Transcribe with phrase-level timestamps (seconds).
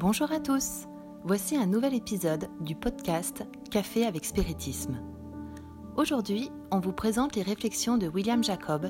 [0.00, 0.86] Bonjour à tous,
[1.24, 5.02] voici un nouvel épisode du podcast Café avec Spiritisme.
[5.96, 8.86] Aujourd'hui, on vous présente les réflexions de William Jacob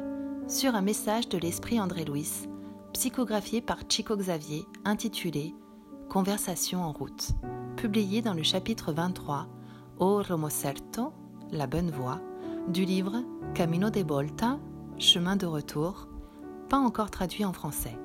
[0.48, 2.46] sur un message de l'esprit André Louis,
[2.92, 5.54] psychographié par Chico Xavier, intitulé
[6.10, 7.30] Conversation en route,
[7.78, 9.46] publié dans le chapitre 23
[10.00, 11.14] O Romo Certo,
[11.50, 12.20] la bonne voie,
[12.68, 14.58] du livre Camino de Volta,
[14.98, 16.06] chemin de retour,
[16.68, 17.98] pas encore traduit en français.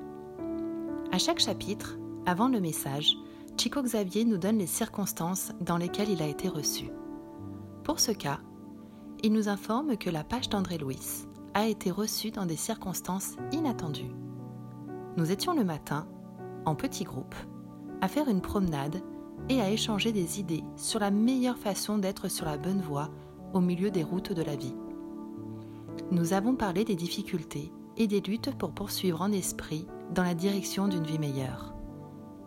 [1.12, 3.16] À chaque chapitre, avant le message,
[3.58, 6.90] Chico Xavier nous donne les circonstances dans lesquelles il a été reçu.
[7.82, 8.40] Pour ce cas,
[9.22, 14.10] il nous informe que la page d'André Louis a été reçue dans des circonstances inattendues.
[15.16, 16.06] Nous étions le matin,
[16.64, 17.34] en petit groupe,
[18.00, 19.02] à faire une promenade
[19.48, 23.10] et à échanger des idées sur la meilleure façon d'être sur la bonne voie
[23.52, 24.74] au milieu des routes de la vie.
[26.10, 30.88] Nous avons parlé des difficultés et des luttes pour poursuivre en esprit dans la direction
[30.88, 31.73] d'une vie meilleure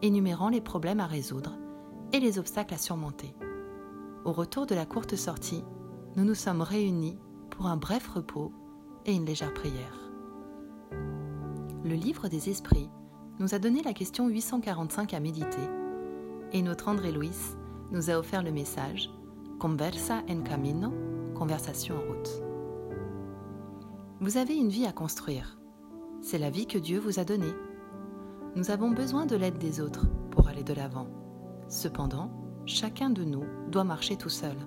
[0.02, 1.58] énumérant les problèmes à résoudre
[2.14, 3.36] et les obstacles à surmonter.
[4.26, 5.64] Au retour de la courte sortie,
[6.16, 7.17] nous nous sommes réunis
[7.50, 8.52] pour un bref repos
[9.06, 10.12] et une légère prière.
[11.84, 12.90] Le livre des esprits
[13.40, 15.70] nous a donné la question 845 à méditer
[16.53, 17.31] et notre André Louis
[17.92, 19.09] nous a offert le message
[19.59, 20.94] Conversa en camino,
[21.34, 22.42] conversation en route.
[24.20, 25.58] Vous avez une vie à construire.
[26.22, 27.53] C'est la vie que Dieu vous a donnée
[28.58, 31.05] nous avons besoin de l'aide des autres pour aller de l'avant.
[31.67, 32.31] Cependant,
[32.66, 34.58] chacun de nous doit marcher tout seul.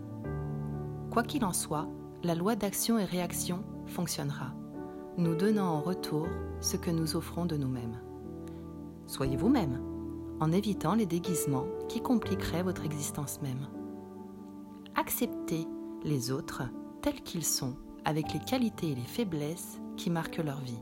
[1.11, 1.89] Quoi qu'il en soit,
[2.23, 4.55] la loi d'action et réaction fonctionnera,
[5.19, 6.29] nous donnant en retour
[6.61, 8.01] ce que nous offrons de nous-mêmes.
[9.07, 9.83] Soyez vous-même,
[10.39, 13.67] en évitant les déguisements qui compliqueraient votre existence même.
[14.95, 15.67] Acceptez
[16.05, 16.63] les autres
[17.03, 17.75] tels qu'ils sont,
[18.05, 20.81] avec les qualités et les faiblesses qui marquent leur vie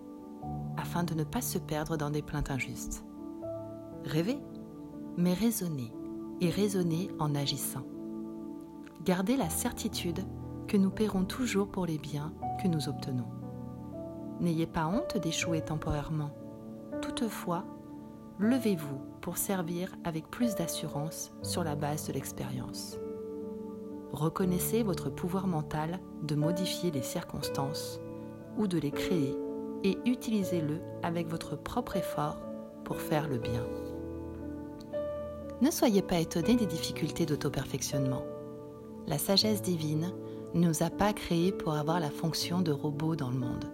[0.79, 3.05] afin de ne pas se perdre dans des plaintes injustes.
[4.05, 4.39] Rêvez,
[5.17, 5.93] mais raisonnez,
[6.41, 7.85] et raisonnez en agissant.
[9.05, 10.25] Gardez la certitude
[10.69, 13.29] que nous paierons toujours pour les biens que nous obtenons.
[14.41, 16.31] N'ayez pas honte d'échouer temporairement.
[17.03, 17.65] Toutefois,
[18.39, 22.99] levez-vous pour servir avec plus d'assurance sur la base de l'expérience.
[24.13, 28.01] Reconnaissez votre pouvoir mental de modifier les circonstances
[28.57, 29.37] ou de les créer
[29.85, 32.39] et utilisez-le avec votre propre effort
[32.85, 33.65] pour faire le bien.
[35.61, 38.23] Ne soyez pas étonnés des difficultés d'auto-perfectionnement.
[39.07, 40.13] La sagesse divine
[40.55, 43.65] ne nous a pas créés pour avoir la fonction de robot dans le monde,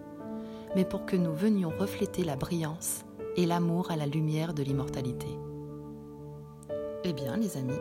[0.75, 3.05] mais pour que nous venions refléter la brillance
[3.35, 5.27] et l'amour à la lumière de l'immortalité.
[7.03, 7.73] Eh bien, les amis,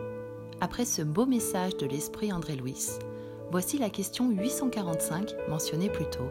[0.61, 2.89] après ce beau message de l'esprit André Louis,
[3.51, 6.29] voici la question 845 mentionnée plus tôt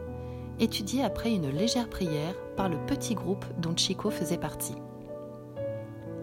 [0.60, 4.76] étudié après une légère prière par le petit groupe dont Chico faisait partie.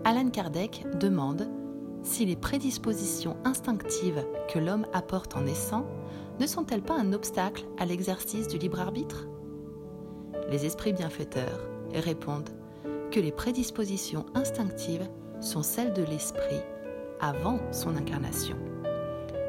[0.05, 1.49] Alan Kardec demande
[2.03, 5.85] si les prédispositions instinctives que l'homme apporte en naissant
[6.39, 9.27] ne sont-elles pas un obstacle à l'exercice du libre arbitre?
[10.51, 12.49] Les esprits bienfaiteurs répondent
[13.11, 15.09] que les prédispositions instinctives
[15.41, 16.61] sont celles de l'esprit
[17.21, 18.57] avant son incarnation,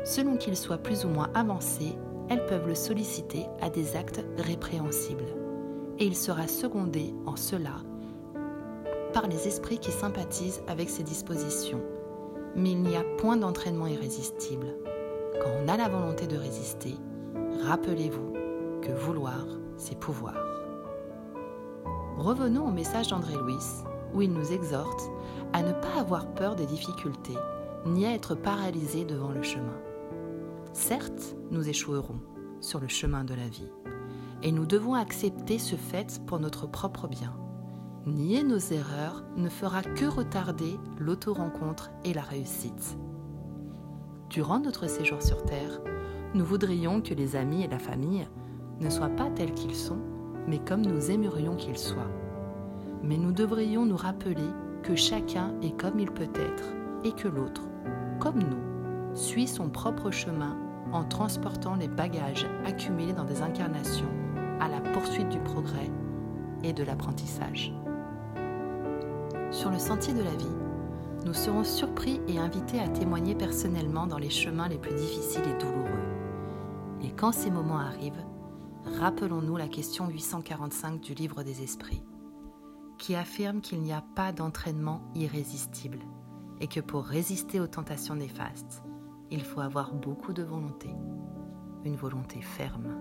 [0.03, 1.95] selon qu'il soit plus ou moins avancé
[2.31, 5.35] elles peuvent le solliciter à des actes répréhensibles.
[5.99, 7.73] Et il sera secondé en cela
[9.11, 11.81] par les esprits qui sympathisent avec ses dispositions.
[12.55, 14.77] Mais il n'y a point d'entraînement irrésistible.
[15.41, 16.93] Quand on a la volonté de résister,
[17.65, 18.31] rappelez-vous
[18.81, 20.35] que vouloir, c'est pouvoir.
[22.17, 25.01] Revenons au message d'André Louis, où il nous exhorte
[25.51, 27.37] à ne pas avoir peur des difficultés,
[27.85, 29.81] ni à être paralysé devant le chemin.
[30.73, 32.21] Certes, nous échouerons
[32.61, 33.69] sur le chemin de la vie,
[34.41, 37.35] et nous devons accepter ce fait pour notre propre bien.
[38.05, 42.97] Nier nos erreurs ne fera que retarder l'auto-rencontre et la réussite.
[44.29, 45.81] Durant notre séjour sur Terre,
[46.33, 48.25] nous voudrions que les amis et la famille
[48.79, 49.99] ne soient pas tels qu'ils sont,
[50.47, 52.11] mais comme nous aimerions qu'ils soient.
[53.03, 54.47] Mais nous devrions nous rappeler
[54.83, 56.63] que chacun est comme il peut être
[57.03, 57.63] et que l'autre,
[58.19, 58.70] comme nous,
[59.13, 60.57] suit son propre chemin
[60.91, 64.09] en transportant les bagages accumulés dans des incarnations
[64.59, 65.89] à la poursuite du progrès
[66.63, 67.73] et de l'apprentissage.
[69.51, 70.55] Sur le sentier de la vie,
[71.25, 75.63] nous serons surpris et invités à témoigner personnellement dans les chemins les plus difficiles et
[75.63, 75.89] douloureux.
[77.03, 78.23] Et quand ces moments arrivent,
[78.99, 82.03] rappelons-nous la question 845 du livre des esprits,
[82.97, 85.99] qui affirme qu'il n'y a pas d'entraînement irrésistible
[86.59, 88.83] et que pour résister aux tentations néfastes,
[89.31, 90.89] il faut avoir beaucoup de volonté,
[91.85, 92.97] une volonté ferme.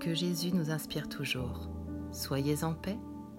[0.00, 1.68] Que Jésus nous inspire toujours.
[2.10, 2.98] Soyez en paix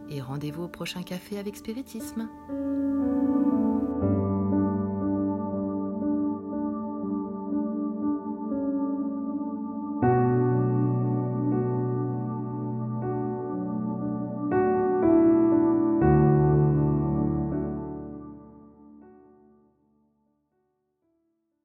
[0.09, 2.29] et rendez-vous au prochain café avec spiritisme.